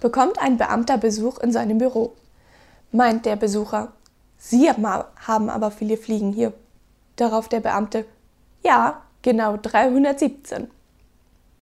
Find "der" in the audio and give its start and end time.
3.26-3.36, 7.48-7.60